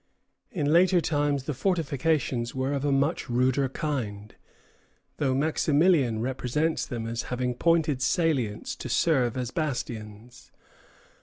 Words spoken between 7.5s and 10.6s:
pointed salients to serve as bastions.